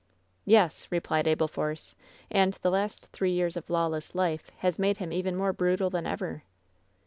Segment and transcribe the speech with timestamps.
[0.01, 0.03] ^'
[0.45, 1.93] "Yes," replied Abel Force,
[2.31, 6.07] "and the last three years of lawless life has made him even more brutal than
[6.07, 6.41] ever."